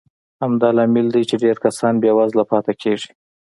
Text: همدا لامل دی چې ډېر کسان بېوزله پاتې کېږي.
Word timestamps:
همدا 0.41 0.69
لامل 0.77 1.07
دی 1.15 1.21
چې 1.29 1.35
ډېر 1.43 1.55
کسان 1.65 1.93
بېوزله 2.01 2.43
پاتې 2.51 2.73
کېږي. 2.81 3.11